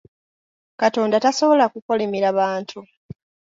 Katonda 0.79 1.17
tasobola 1.23 1.65
kukolimira 1.73 2.29
bantu. 2.39 2.79